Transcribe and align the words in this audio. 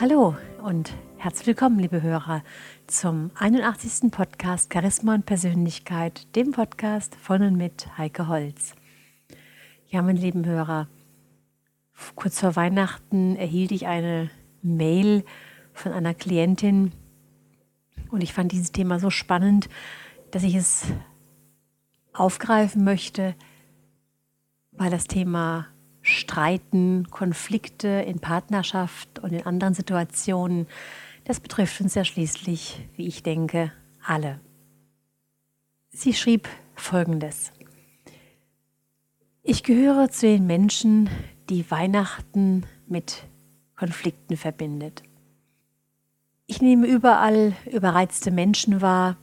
Hallo 0.00 0.36
und 0.60 0.92
herzlich 1.18 1.46
willkommen, 1.46 1.78
liebe 1.78 2.02
Hörer, 2.02 2.42
zum 2.88 3.30
81. 3.36 4.10
Podcast 4.10 4.72
Charisma 4.72 5.14
und 5.14 5.24
Persönlichkeit, 5.24 6.34
dem 6.34 6.50
Podcast 6.50 7.14
von 7.14 7.42
und 7.42 7.56
mit 7.56 7.96
Heike 7.96 8.26
Holz. 8.26 8.74
Ja, 9.86 10.02
meine 10.02 10.18
lieben 10.18 10.44
Hörer, 10.44 10.88
kurz 12.16 12.40
vor 12.40 12.56
Weihnachten 12.56 13.36
erhielt 13.36 13.70
ich 13.70 13.86
eine 13.86 14.30
Mail 14.62 15.24
von 15.72 15.92
einer 15.92 16.12
Klientin 16.12 16.90
und 18.10 18.20
ich 18.20 18.32
fand 18.32 18.50
dieses 18.50 18.72
Thema 18.72 18.98
so 18.98 19.10
spannend, 19.10 19.68
dass 20.32 20.42
ich 20.42 20.56
es 20.56 20.86
aufgreifen 22.12 22.82
möchte, 22.82 23.36
weil 24.72 24.90
das 24.90 25.06
Thema 25.06 25.68
Streiten, 26.04 27.10
Konflikte 27.10 27.88
in 27.88 28.20
Partnerschaft 28.20 29.20
und 29.20 29.32
in 29.32 29.46
anderen 29.46 29.72
Situationen, 29.72 30.66
das 31.24 31.40
betrifft 31.40 31.80
uns 31.80 31.94
ja 31.94 32.04
schließlich, 32.04 32.86
wie 32.94 33.06
ich 33.06 33.22
denke, 33.22 33.72
alle. 34.04 34.38
Sie 35.88 36.12
schrieb 36.12 36.46
Folgendes. 36.74 37.52
Ich 39.42 39.62
gehöre 39.62 40.10
zu 40.10 40.26
den 40.26 40.46
Menschen, 40.46 41.08
die 41.48 41.70
Weihnachten 41.70 42.66
mit 42.86 43.24
Konflikten 43.74 44.36
verbindet. 44.36 45.02
Ich 46.46 46.60
nehme 46.60 46.86
überall 46.86 47.54
überreizte 47.64 48.30
Menschen 48.30 48.82
wahr, 48.82 49.16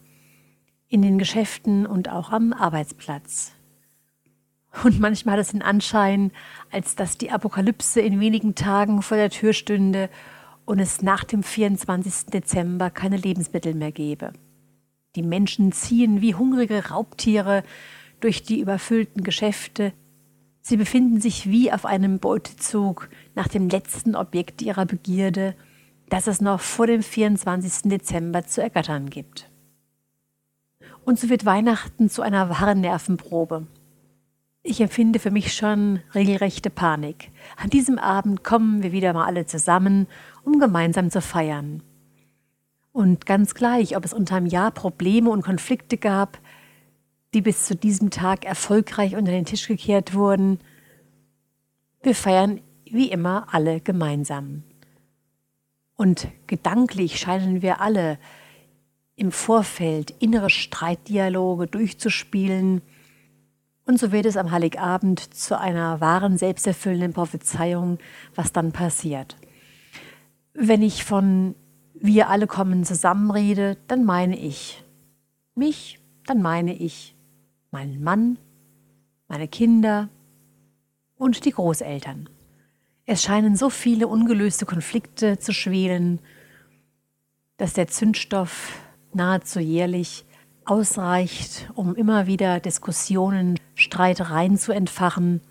in 0.87 1.03
den 1.03 1.19
Geschäften 1.19 1.85
und 1.85 2.09
auch 2.09 2.31
am 2.31 2.53
Arbeitsplatz. 2.53 3.53
Und 4.83 4.99
manchmal 4.99 5.33
hat 5.33 5.41
es 5.41 5.51
den 5.51 5.61
Anschein, 5.61 6.31
als 6.71 6.95
dass 6.95 7.17
die 7.17 7.31
Apokalypse 7.31 7.99
in 7.99 8.19
wenigen 8.19 8.55
Tagen 8.55 9.01
vor 9.01 9.17
der 9.17 9.29
Tür 9.29 9.53
stünde 9.53 10.09
und 10.65 10.79
es 10.79 11.01
nach 11.01 11.23
dem 11.23 11.43
24. 11.43 12.27
Dezember 12.27 12.89
keine 12.89 13.17
Lebensmittel 13.17 13.73
mehr 13.73 13.91
gäbe. 13.91 14.31
Die 15.15 15.23
Menschen 15.23 15.73
ziehen 15.73 16.21
wie 16.21 16.35
hungrige 16.35 16.89
Raubtiere 16.89 17.63
durch 18.21 18.43
die 18.43 18.61
überfüllten 18.61 19.23
Geschäfte. 19.23 19.91
Sie 20.61 20.77
befinden 20.77 21.19
sich 21.19 21.49
wie 21.49 21.71
auf 21.71 21.85
einem 21.85 22.19
Beutezug 22.19 23.09
nach 23.35 23.49
dem 23.49 23.67
letzten 23.67 24.15
Objekt 24.15 24.61
ihrer 24.61 24.85
Begierde, 24.85 25.55
das 26.07 26.27
es 26.27 26.39
noch 26.39 26.61
vor 26.61 26.87
dem 26.87 27.03
24. 27.03 27.89
Dezember 27.89 28.45
zu 28.45 28.61
ergattern 28.61 29.09
gibt. 29.09 29.49
Und 31.03 31.19
so 31.19 31.29
wird 31.29 31.45
Weihnachten 31.45 32.09
zu 32.09 32.21
einer 32.21 32.49
wahren 32.49 32.79
Nervenprobe. 32.81 33.67
Ich 34.63 34.79
empfinde 34.79 35.17
für 35.17 35.31
mich 35.31 35.53
schon 35.53 36.01
regelrechte 36.13 36.69
Panik. 36.69 37.31
An 37.57 37.71
diesem 37.71 37.97
Abend 37.97 38.43
kommen 38.43 38.83
wir 38.83 38.91
wieder 38.91 39.11
mal 39.11 39.25
alle 39.25 39.47
zusammen, 39.47 40.07
um 40.43 40.59
gemeinsam 40.59 41.09
zu 41.09 41.19
feiern. 41.19 41.81
Und 42.91 43.25
ganz 43.25 43.55
gleich, 43.55 43.97
ob 43.97 44.05
es 44.05 44.13
unterm 44.13 44.45
Jahr 44.45 44.69
Probleme 44.69 45.31
und 45.31 45.41
Konflikte 45.41 45.97
gab, 45.97 46.39
die 47.33 47.41
bis 47.41 47.65
zu 47.65 47.75
diesem 47.75 48.11
Tag 48.11 48.45
erfolgreich 48.45 49.15
unter 49.15 49.31
den 49.31 49.45
Tisch 49.45 49.67
gekehrt 49.67 50.13
wurden, 50.13 50.59
wir 52.03 52.13
feiern 52.13 52.61
wie 52.85 53.09
immer 53.09 53.47
alle 53.51 53.79
gemeinsam. 53.79 54.61
Und 55.95 56.27
gedanklich 56.45 57.19
scheinen 57.19 57.63
wir 57.63 57.81
alle 57.81 58.19
im 59.15 59.31
Vorfeld 59.31 60.11
innere 60.19 60.49
Streitdialoge 60.49 61.65
durchzuspielen, 61.65 62.81
und 63.85 63.99
so 63.99 64.11
wird 64.11 64.25
es 64.25 64.37
am 64.37 64.51
Heiligabend 64.51 65.33
zu 65.33 65.59
einer 65.59 66.01
wahren, 66.01 66.37
selbsterfüllenden 66.37 67.13
Prophezeiung, 67.13 67.97
was 68.35 68.51
dann 68.51 68.71
passiert. 68.71 69.35
Wenn 70.53 70.81
ich 70.81 71.03
von 71.03 71.55
wir 72.03 72.29
alle 72.29 72.47
kommen 72.47 72.83
zusammen 72.83 73.29
rede, 73.29 73.77
dann 73.87 74.03
meine 74.05 74.37
ich 74.37 74.83
mich, 75.55 75.99
dann 76.25 76.41
meine 76.41 76.73
ich 76.73 77.15
meinen 77.69 78.03
Mann, 78.03 78.37
meine 79.27 79.47
Kinder 79.47 80.09
und 81.15 81.45
die 81.45 81.51
Großeltern. 81.51 82.27
Es 83.05 83.23
scheinen 83.23 83.55
so 83.55 83.69
viele 83.69 84.07
ungelöste 84.07 84.65
Konflikte 84.65 85.37
zu 85.37 85.53
schwelen, 85.53 86.19
dass 87.57 87.73
der 87.73 87.87
Zündstoff 87.87 88.79
nahezu 89.13 89.59
jährlich 89.59 90.25
ausreicht, 90.65 91.69
um 91.75 91.95
immer 91.95 92.27
wieder 92.27 92.59
Diskussionen, 92.59 93.59
Streitereien 93.75 94.57
zu 94.57 94.71
entfachen, 94.71 95.41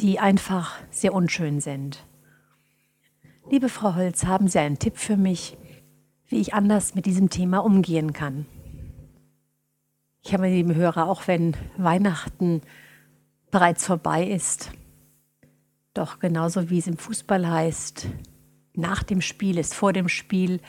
die 0.00 0.18
einfach 0.18 0.74
sehr 0.90 1.14
unschön 1.14 1.60
sind. 1.60 2.04
Liebe 3.50 3.68
Frau 3.68 3.94
Holz, 3.94 4.24
haben 4.24 4.48
Sie 4.48 4.58
einen 4.58 4.78
Tipp 4.78 4.96
für 4.96 5.16
mich, 5.16 5.56
wie 6.26 6.40
ich 6.40 6.54
anders 6.54 6.94
mit 6.94 7.06
diesem 7.06 7.30
Thema 7.30 7.58
umgehen 7.58 8.12
kann? 8.12 8.46
Ich 10.24 10.34
habe, 10.34 10.48
liebe 10.48 10.74
Hörer, 10.74 11.08
auch 11.08 11.28
wenn 11.28 11.56
Weihnachten 11.76 12.62
bereits 13.52 13.86
vorbei 13.86 14.26
ist, 14.26 14.72
doch 15.94 16.18
genauso 16.18 16.68
wie 16.68 16.78
es 16.78 16.88
im 16.88 16.98
Fußball 16.98 17.48
heißt, 17.48 18.08
nach 18.74 19.02
dem 19.02 19.20
Spiel 19.20 19.58
ist 19.58 19.74
vor 19.74 19.92
dem 19.92 20.08
Spiel, 20.08 20.60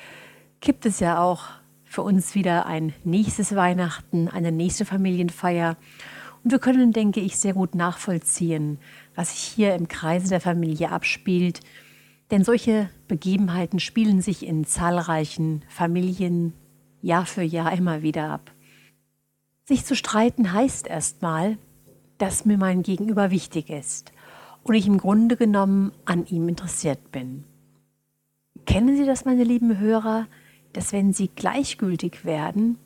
gibt 0.59 0.85
es 0.85 0.99
ja 0.99 1.21
auch 1.21 1.45
für 1.97 2.03
uns 2.03 2.35
wieder 2.35 2.67
ein 2.67 2.93
nächstes 3.05 3.55
Weihnachten, 3.55 4.27
eine 4.27 4.51
nächste 4.51 4.85
Familienfeier. 4.85 5.77
Und 6.43 6.51
wir 6.51 6.59
können, 6.59 6.93
denke 6.93 7.21
ich, 7.21 7.39
sehr 7.39 7.55
gut 7.55 7.73
nachvollziehen, 7.73 8.77
was 9.15 9.31
sich 9.31 9.39
hier 9.39 9.73
im 9.73 9.87
Kreise 9.87 10.29
der 10.29 10.39
Familie 10.39 10.91
abspielt. 10.91 11.61
Denn 12.29 12.43
solche 12.43 12.91
Begebenheiten 13.07 13.79
spielen 13.79 14.21
sich 14.21 14.45
in 14.45 14.63
zahlreichen 14.63 15.63
Familien 15.69 16.53
Jahr 17.01 17.25
für 17.25 17.41
Jahr 17.41 17.73
immer 17.73 18.03
wieder 18.03 18.29
ab. 18.29 18.51
Sich 19.65 19.83
zu 19.83 19.95
streiten 19.95 20.53
heißt 20.53 20.85
erstmal, 20.85 21.57
dass 22.19 22.45
mir 22.45 22.59
mein 22.59 22.83
Gegenüber 22.83 23.31
wichtig 23.31 23.71
ist 23.71 24.11
und 24.61 24.75
ich 24.75 24.85
im 24.85 24.99
Grunde 24.99 25.35
genommen 25.35 25.93
an 26.05 26.27
ihm 26.27 26.47
interessiert 26.47 27.11
bin. 27.11 27.43
Kennen 28.67 28.95
Sie 28.95 29.07
das, 29.07 29.25
meine 29.25 29.43
lieben 29.43 29.79
Hörer? 29.79 30.27
Dass 30.77 30.93
wenn 30.93 31.11
sie 31.11 31.29
gleichgültig 31.29 32.23
werden, 32.23 32.77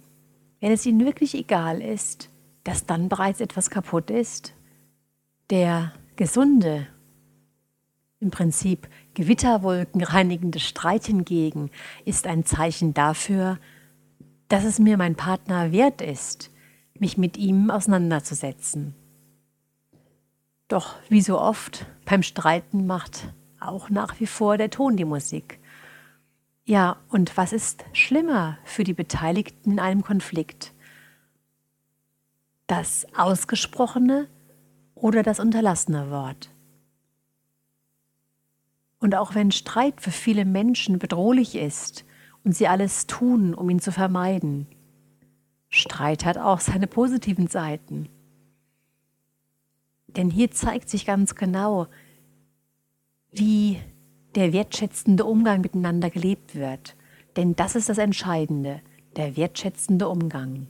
wenn 0.62 0.72
es 0.72 0.85
ihnen 0.85 1.03
wirklich 1.03 1.35
egal 1.35 1.81
ist, 1.81 2.29
dass 2.63 2.85
dann 2.85 3.09
bereits 3.09 3.41
etwas 3.41 3.69
kaputt 3.69 4.09
ist. 4.09 4.53
Der 5.50 5.91
gesunde, 6.16 6.88
im 8.22 8.31
Prinzip 8.31 8.88
Gewitterwolken 9.13 10.02
reinigende 10.06 10.62
Streit 10.62 11.07
hingegen 11.07 11.69
ist 12.06 12.28
ein 12.28 12.46
Zeichen 12.46 12.94
dafür, 12.94 13.59
dass 14.47 14.63
es 14.63 14.79
mir 14.79 14.96
mein 14.96 15.16
Partner 15.16 15.73
wert 15.73 16.02
ist, 16.02 16.50
mich 16.97 17.18
mit 17.18 17.35
ihm 17.35 17.69
auseinanderzusetzen. 17.69 18.96
Doch 20.69 20.96
wie 21.09 21.22
so 21.22 21.38
oft 21.38 21.88
beim 22.06 22.23
Streiten 22.23 22.88
macht 22.88 23.34
auch 23.59 23.90
nach 23.90 24.18
wie 24.22 24.28
vor 24.28 24.56
der 24.56 24.69
Ton 24.69 24.96
die 24.96 25.03
Musik. 25.03 25.59
Ja, 26.72 26.96
und 27.09 27.36
was 27.36 27.52
ist 27.52 27.84
schlimmer 27.92 28.58
für 28.64 28.86
die 28.86 28.94
Beteiligten 28.94 29.72
in 29.72 29.80
einem 29.82 30.04
Konflikt? 30.04 30.72
Das 32.66 33.06
ausgesprochene 33.14 34.30
oder 34.96 35.22
das 35.22 35.41
unterlassene 35.41 36.09
Wort? 36.12 36.50
Und 39.00 39.16
auch 39.16 39.35
wenn 39.35 39.52
Streit 39.52 40.00
für 40.00 40.12
viele 40.12 40.46
Menschen 40.46 40.97
bedrohlich 40.97 41.56
ist 41.58 42.06
und 42.46 42.56
sie 42.56 42.70
alles 42.70 43.06
tun, 43.06 43.53
um 43.53 43.70
ihn 43.70 43.82
zu 43.82 43.91
vermeiden, 43.91 44.66
Streit 45.68 46.23
hat 46.23 46.38
auch 46.38 46.62
seine 46.62 46.88
positiven 46.88 47.47
Seiten. 47.47 48.08
Denn 50.08 50.29
hier 50.29 50.52
zeigt 50.52 50.90
sich 50.90 51.06
ganz 51.06 51.35
genau, 51.35 51.88
wie 53.29 53.82
der 54.36 54.54
wertschätzende 54.54 55.26
Umgang 55.26 55.62
miteinander 55.62 56.10
gelebt 56.10 56.56
wird. 56.56 56.96
Denn 57.36 57.56
das 57.56 57.76
ist 57.76 57.90
das 57.90 57.98
Entscheidende, 57.98 58.82
der 59.16 59.38
wertschätzende 59.38 60.08
Umgang. 60.08 60.68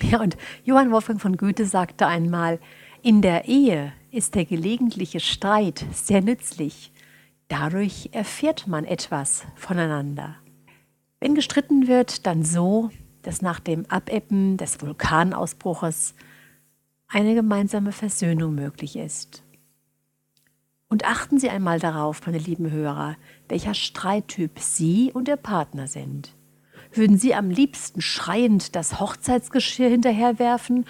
Ja, 0.00 0.20
und 0.20 0.36
Johann 0.64 0.90
Wolfgang 0.90 1.20
von 1.20 1.36
Goethe 1.36 1.66
sagte 1.66 2.06
einmal, 2.06 2.58
in 3.02 3.20
der 3.22 3.46
Ehe 3.46 3.92
ist 4.10 4.34
der 4.34 4.44
gelegentliche 4.44 5.20
Streit 5.20 5.84
sehr 5.92 6.22
nützlich. 6.22 6.92
Dadurch 7.48 8.10
erfährt 8.12 8.66
man 8.66 8.84
etwas 8.84 9.44
voneinander. 9.56 10.36
Wenn 11.20 11.34
gestritten 11.34 11.88
wird, 11.88 12.26
dann 12.26 12.44
so, 12.44 12.90
dass 13.22 13.42
nach 13.42 13.60
dem 13.60 13.86
Abebben 13.86 14.56
des 14.56 14.80
Vulkanausbruches 14.80 16.14
eine 17.08 17.34
gemeinsame 17.34 17.92
Versöhnung 17.92 18.54
möglich 18.54 18.96
ist. 18.96 19.44
Und 20.92 21.06
achten 21.06 21.38
Sie 21.38 21.48
einmal 21.48 21.80
darauf, 21.80 22.20
meine 22.26 22.36
lieben 22.36 22.70
Hörer, 22.70 23.16
welcher 23.48 23.72
Streittyp 23.72 24.58
Sie 24.58 25.10
und 25.10 25.26
Ihr 25.26 25.38
Partner 25.38 25.88
sind. 25.88 26.34
Würden 26.92 27.16
Sie 27.16 27.34
am 27.34 27.48
liebsten 27.48 28.02
schreiend 28.02 28.76
das 28.76 29.00
Hochzeitsgeschirr 29.00 29.88
hinterherwerfen 29.88 30.84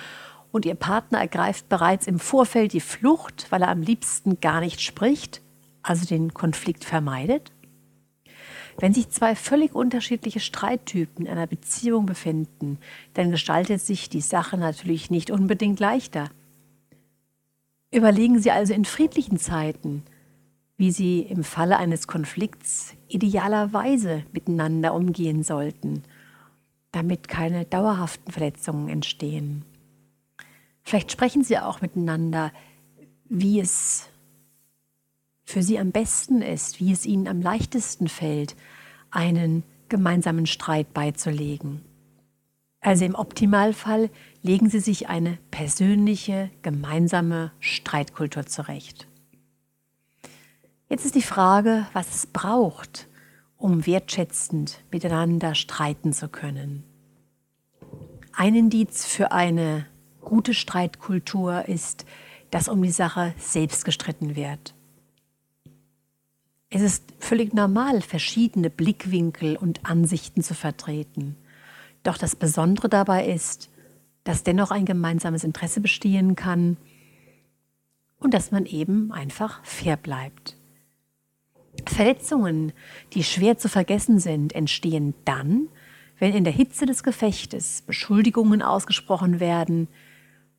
und 0.51 0.67
Ihr 0.67 0.75
Partner 0.75 1.21
ergreift 1.21 1.69
bereits 1.69 2.09
im 2.09 2.19
Vorfeld 2.19 2.73
die 2.73 2.81
Flucht, 2.81 3.47
weil 3.51 3.63
er 3.63 3.69
am 3.69 3.81
liebsten 3.81 4.41
gar 4.41 4.59
nicht 4.59 4.81
spricht, 4.81 5.41
also 5.85 6.05
den 6.05 6.35
Konflikt 6.35 6.85
vermeidet? 6.85 7.53
Wenn 8.81 8.93
sich 8.93 9.09
zwei 9.11 9.37
völlig 9.37 9.73
unterschiedliche 9.73 10.41
Streittypen 10.41 11.27
in 11.27 11.31
einer 11.31 11.47
Beziehung 11.47 12.07
befinden, 12.07 12.79
dann 13.15 13.31
gestaltet 13.31 13.81
sich 13.81 14.09
die 14.09 14.21
Sache 14.21 14.59
natürlich 14.59 15.13
nicht 15.13 15.31
unbedingt 15.31 15.79
leichter. 15.79 16.29
Überlegen 17.93 18.41
Sie 18.41 18.51
also 18.51 18.73
in 18.73 18.87
friedlichen 18.87 19.39
Zeiten, 19.39 20.03
wie 20.79 20.91
Sie 20.91 21.21
im 21.21 21.45
Falle 21.45 21.77
eines 21.77 22.07
Konflikts 22.07 22.95
idealerweise 23.07 24.25
miteinander 24.33 24.95
umgehen 24.95 25.43
sollten, 25.43 26.03
damit 26.91 27.29
keine 27.29 27.67
dauerhaften 27.67 28.33
Verletzungen 28.33 28.89
entstehen. 28.89 29.65
Vielleicht 30.83 31.13
sprechen 31.13 31.45
Sie 31.45 31.59
auch 31.59 31.83
miteinander, 31.83 32.51
wie 33.29 33.61
es 33.61 34.09
für 35.45 35.63
Sie 35.63 35.79
am 35.79 35.93
besten 35.93 36.41
ist, 36.41 36.81
wie 36.81 36.93
es 36.93 37.05
Ihnen 37.05 37.29
am 37.29 37.43
leichtesten 37.43 38.09
fällt, 38.09 38.57
einen 39.11 39.65
gemeinsamen 39.91 40.47
Streit 40.47 40.95
beizulegen. 40.95 41.83
Also 42.83 43.05
im 43.05 43.15
Optimalfall 43.15 44.11
legen 44.43 44.69
Sie 44.69 44.81
sich 44.81 45.09
eine 45.09 45.39
persönliche, 45.53 46.51
gemeinsame 46.63 47.53
Streitkultur 47.61 48.45
zurecht. 48.47 49.07
Jetzt 50.89 51.07
ist 51.07 51.15
die 51.15 51.23
Frage, 51.23 51.87
was 51.93 52.15
es 52.15 52.27
braucht, 52.27 53.07
um 53.57 53.87
wertschätzend 53.87 54.83
miteinander 54.91 55.55
streiten 55.55 56.13
zu 56.13 56.29
können. 56.29 56.83
Ein 58.33 58.57
Indiz 58.57 59.07
für 59.07 59.31
eine 59.31 59.87
gute 60.21 60.53
Streitkultur 60.53 61.69
ist, 61.69 62.05
dass 62.51 62.69
um 62.69 62.83
die 62.83 62.91
Sache 62.91 63.33
selbst 63.39 63.85
gestritten 63.85 64.35
wird. 64.35 64.75
Es 66.69 66.83
ist 66.83 67.05
völlig 67.21 67.55
normal, 67.55 68.03
verschiedene 68.03 68.71
Blickwinkel 68.71 69.57
und 69.57 69.87
Ansichten 69.87 70.43
zu 70.43 70.55
vertreten. 70.55 71.37
Doch 72.03 72.19
das 72.19 72.37
Besondere 72.37 72.89
dabei 72.89 73.27
ist, 73.27 73.71
dass 74.25 74.43
dennoch 74.43 74.71
ein 74.71 74.85
gemeinsames 74.85 75.45
Interesse 75.45 75.81
bestehen 75.81 76.37
kann 76.37 76.77
und 78.19 78.35
dass 78.35 78.51
man 78.51 78.67
eben 78.67 79.13
einfach 79.13 79.65
fair 79.65 79.97
bleibt. 79.97 80.57
Verletzungen, 81.87 82.73
die 83.15 83.25
schwer 83.25 83.59
zu 83.59 83.69
vergessen 83.69 84.19
sind, 84.19 84.55
entstehen 84.55 85.15
dann, 85.25 85.69
wenn 86.19 86.35
in 86.35 86.45
der 86.45 86.53
Hitze 86.53 86.87
des 86.87 87.03
Gefechtes 87.03 87.83
Beschuldigungen 87.83 88.63
ausgesprochen 88.63 89.41
werden 89.41 89.89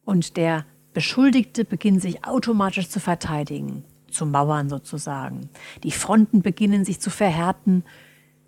und 0.04 0.36
der 0.36 0.66
Beschuldigte 0.94 1.64
beginnt 1.64 2.02
sich 2.02 2.26
automatisch 2.26 2.90
zu 2.90 3.00
verteidigen 3.00 3.86
zu 4.14 4.26
Mauern 4.26 4.70
sozusagen. 4.70 5.50
Die 5.84 5.92
Fronten 5.92 6.42
beginnen 6.42 6.86
sich 6.86 7.00
zu 7.00 7.10
verhärten 7.10 7.84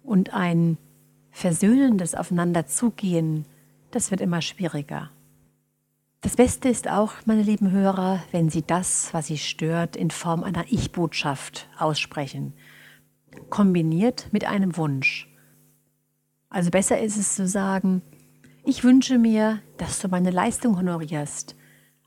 und 0.04 0.34
ein 0.34 0.78
versöhnendes 1.36 2.16
Aufeinanderzugehen, 2.16 3.46
das 3.92 4.10
wird 4.10 4.22
immer 4.22 4.42
schwieriger. 4.42 5.12
Das 6.22 6.36
Beste 6.36 6.70
ist 6.70 6.88
auch, 6.88 7.14
meine 7.26 7.44
lieben 7.44 7.72
Hörer, 7.72 8.24
wenn 8.32 8.50
Sie 8.50 8.62
das, 8.62 9.14
was 9.14 9.28
Sie 9.28 9.38
stört, 9.38 9.96
in 9.96 10.10
Form 10.10 10.44
einer 10.44 10.66
Ich-Botschaft 10.70 11.68
aussprechen, 11.78 12.54
kombiniert 13.50 14.30
mit 14.32 14.46
einem 14.46 14.78
Wunsch. 14.78 15.30
Also 16.50 16.72
besser 16.72 17.00
ist 17.00 17.18
es 17.18 17.36
zu 17.36 17.48
sagen, 17.48 18.02
ich 18.64 18.84
wünsche 18.84 19.18
mir, 19.18 19.60
dass 19.78 20.00
du 20.00 20.08
meine 20.08 20.32
Leistung 20.32 20.78
honorierst, 20.78 21.56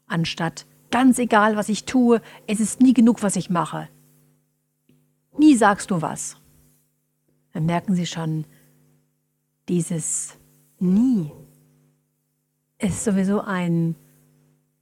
anstatt 0.07 0.67
Ganz 0.91 1.19
egal, 1.19 1.57
was 1.57 1.69
ich 1.69 1.85
tue, 1.85 2.23
es 2.47 2.61
ist 2.61 2.81
nie 2.81 2.95
genug, 2.95 3.23
was 3.23 3.37
ich 3.37 3.51
mache. 3.51 3.89
Nie 5.39 5.55
sagst 5.55 5.91
du 5.91 6.01
was. 6.01 6.37
Dann 7.53 7.67
merken 7.67 7.95
Sie 7.95 8.07
schon, 8.07 8.47
dieses 9.69 10.39
nie 10.79 11.31
ist 12.79 13.05
sowieso 13.05 13.41
ein 13.41 13.97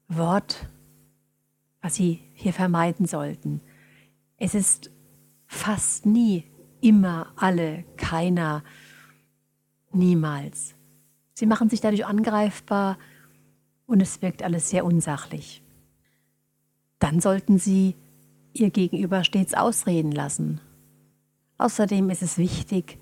Wort, 0.09 0.69
was 1.81 1.97
Sie 1.97 2.21
hier 2.35 2.53
vermeiden 2.53 3.07
sollten. 3.07 3.61
Es 4.37 4.55
ist 4.55 4.91
fast 5.47 6.07
nie, 6.07 6.45
immer, 6.81 7.33
alle, 7.37 7.85
keiner, 7.97 8.63
niemals. 9.93 10.75
Sie 11.35 11.47
machen 11.47 11.71
sich 11.71 11.81
dadurch 11.81 12.05
angreifbar 12.05 12.99
und 13.87 14.01
es 14.01 14.21
wirkt 14.21 14.43
alles 14.43 14.71
sehr 14.71 14.85
unsachlich 14.85 15.63
dann 16.99 17.21
sollten 17.21 17.59
Sie 17.59 17.95
Ihr 18.53 18.71
Gegenüber 18.71 19.23
stets 19.23 19.55
ausreden 19.55 20.13
lassen. 20.13 20.61
Außerdem 21.59 22.09
ist 22.11 22.23
es 22.23 22.39
wichtig, 22.39 22.99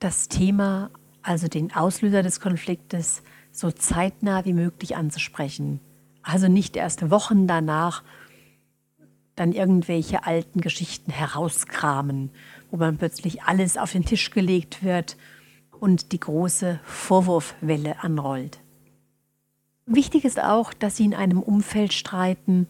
das 0.00 0.28
Thema, 0.28 0.90
also 1.22 1.46
den 1.46 1.72
Auslöser 1.72 2.22
des 2.22 2.40
Konfliktes, 2.40 3.22
so 3.52 3.70
zeitnah 3.70 4.44
wie 4.44 4.54
möglich 4.54 4.96
anzusprechen. 4.96 5.80
Also 6.22 6.48
nicht 6.48 6.76
erst 6.76 7.10
Wochen 7.10 7.46
danach 7.46 8.02
dann 9.36 9.52
irgendwelche 9.52 10.26
alten 10.26 10.60
Geschichten 10.60 11.12
herauskramen, 11.12 12.30
wo 12.70 12.76
man 12.76 12.98
plötzlich 12.98 13.42
alles 13.42 13.76
auf 13.76 13.92
den 13.92 14.04
Tisch 14.04 14.30
gelegt 14.30 14.82
wird 14.82 15.16
und 15.70 16.12
die 16.12 16.20
große 16.20 16.80
Vorwurfwelle 16.84 18.02
anrollt. 18.02 18.60
Wichtig 19.86 20.24
ist 20.24 20.42
auch, 20.42 20.72
dass 20.72 20.96
Sie 20.96 21.04
in 21.04 21.14
einem 21.14 21.42
Umfeld 21.42 21.92
streiten, 21.92 22.68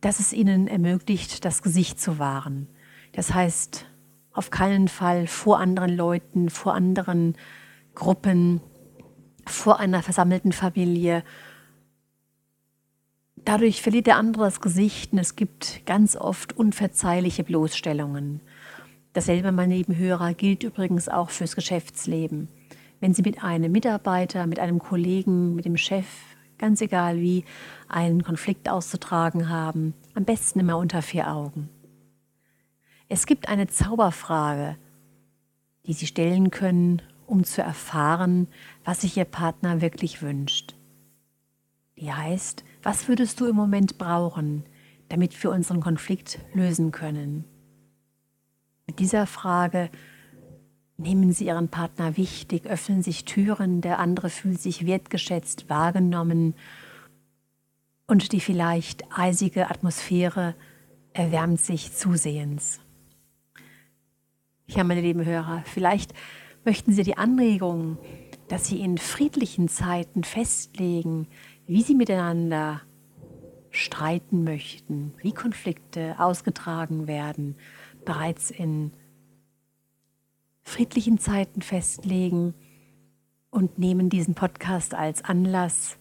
das 0.00 0.20
es 0.20 0.32
Ihnen 0.32 0.68
ermöglicht, 0.68 1.44
das 1.44 1.62
Gesicht 1.62 1.98
zu 2.00 2.18
wahren. 2.18 2.68
Das 3.12 3.32
heißt, 3.32 3.86
auf 4.34 4.50
keinen 4.50 4.88
Fall 4.88 5.26
vor 5.26 5.58
anderen 5.58 5.96
Leuten, 5.96 6.50
vor 6.50 6.74
anderen 6.74 7.36
Gruppen, 7.94 8.60
vor 9.46 9.78
einer 9.78 10.02
versammelten 10.02 10.52
Familie. 10.52 11.22
Dadurch 13.36 13.80
verliert 13.80 14.06
der 14.06 14.16
andere 14.16 14.44
das 14.44 14.60
Gesicht 14.60 15.12
und 15.12 15.18
es 15.18 15.36
gibt 15.36 15.86
ganz 15.86 16.16
oft 16.16 16.56
unverzeihliche 16.56 17.44
Bloßstellungen. 17.44 18.40
Dasselbe, 19.12 19.52
meine 19.52 19.76
lieben 19.76 19.96
Hörer, 19.96 20.34
gilt 20.34 20.64
übrigens 20.64 21.08
auch 21.08 21.30
fürs 21.30 21.54
Geschäftsleben. 21.54 22.48
Wenn 22.98 23.14
Sie 23.14 23.22
mit 23.22 23.44
einem 23.44 23.70
Mitarbeiter, 23.70 24.46
mit 24.46 24.58
einem 24.58 24.80
Kollegen, 24.80 25.54
mit 25.54 25.66
dem 25.66 25.76
Chef, 25.76 26.06
ganz 26.58 26.80
egal 26.80 27.20
wie, 27.20 27.44
einen 27.86 28.24
Konflikt 28.24 28.68
auszutragen 28.68 29.48
haben, 29.48 29.94
am 30.14 30.24
besten 30.24 30.58
immer 30.58 30.78
unter 30.78 31.02
vier 31.02 31.30
Augen. 31.30 31.68
Es 33.14 33.26
gibt 33.26 33.48
eine 33.48 33.68
Zauberfrage, 33.68 34.76
die 35.86 35.92
Sie 35.92 36.08
stellen 36.08 36.50
können, 36.50 37.00
um 37.28 37.44
zu 37.44 37.62
erfahren, 37.62 38.48
was 38.84 39.02
sich 39.02 39.16
Ihr 39.16 39.24
Partner 39.24 39.80
wirklich 39.80 40.20
wünscht. 40.20 40.74
Die 41.96 42.12
heißt, 42.12 42.64
was 42.82 43.06
würdest 43.06 43.38
du 43.38 43.46
im 43.46 43.54
Moment 43.54 43.98
brauchen, 43.98 44.64
damit 45.10 45.40
wir 45.44 45.52
unseren 45.52 45.80
Konflikt 45.80 46.40
lösen 46.54 46.90
können? 46.90 47.44
Mit 48.88 48.98
dieser 48.98 49.28
Frage 49.28 49.90
Nehmen 50.96 51.32
Sie 51.32 51.46
Ihren 51.46 51.68
Partner 51.68 52.16
wichtig, 52.16 52.66
öffnen 52.66 53.04
sich 53.04 53.24
Türen, 53.24 53.80
der 53.80 54.00
andere 54.00 54.28
fühlt 54.28 54.60
sich 54.60 54.86
wertgeschätzt, 54.86 55.68
wahrgenommen 55.68 56.54
und 58.08 58.32
die 58.32 58.40
vielleicht 58.40 59.04
eisige 59.16 59.70
Atmosphäre 59.70 60.56
erwärmt 61.12 61.60
sich 61.60 61.92
zusehends. 61.92 62.80
Ja, 64.66 64.82
meine 64.82 65.02
lieben 65.02 65.24
Hörer, 65.24 65.62
vielleicht 65.66 66.14
möchten 66.64 66.92
Sie 66.92 67.02
die 67.02 67.18
Anregung, 67.18 67.98
dass 68.48 68.66
Sie 68.66 68.80
in 68.80 68.96
friedlichen 68.96 69.68
Zeiten 69.68 70.24
festlegen, 70.24 71.28
wie 71.66 71.82
Sie 71.82 71.94
miteinander 71.94 72.80
streiten 73.70 74.42
möchten, 74.44 75.12
wie 75.20 75.32
Konflikte 75.32 76.14
ausgetragen 76.18 77.06
werden, 77.06 77.56
bereits 78.06 78.50
in 78.50 78.92
friedlichen 80.62 81.18
Zeiten 81.18 81.60
festlegen 81.60 82.54
und 83.50 83.78
nehmen 83.78 84.08
diesen 84.08 84.34
Podcast 84.34 84.94
als 84.94 85.22
Anlass, 85.22 85.98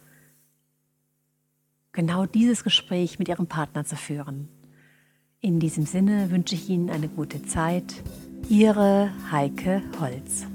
genau 1.92 2.26
dieses 2.26 2.64
Gespräch 2.64 3.20
mit 3.20 3.28
Ihrem 3.28 3.48
Partner 3.48 3.84
zu 3.84 3.98
führen. 3.98 4.48
In 5.42 5.60
diesem 5.60 5.86
Sinne 5.86 6.32
wünsche 6.32 6.56
ich 6.56 6.70
Ihnen 6.70 6.90
eine 6.90 7.10
gute 7.10 7.44
Zeit. 7.44 8.02
Ihre 8.50 9.12
Heike 9.32 9.82
Holz. 10.00 10.53